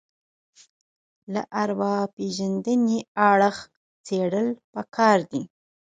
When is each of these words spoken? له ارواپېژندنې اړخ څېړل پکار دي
له 1.33 1.41
ارواپېژندنې 1.63 2.99
اړخ 3.29 3.57
څېړل 4.05 4.47
پکار 4.73 5.17
دي 5.31 5.41